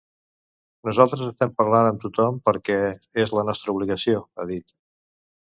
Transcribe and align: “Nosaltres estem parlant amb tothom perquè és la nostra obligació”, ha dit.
“Nosaltres 0.87 1.21
estem 1.25 1.51
parlant 1.59 1.89
amb 1.91 2.01
tothom 2.05 2.41
perquè 2.49 2.79
és 3.25 3.37
la 3.41 3.47
nostra 3.51 3.77
obligació”, 3.77 4.27
ha 4.41 4.51
dit. 4.55 4.79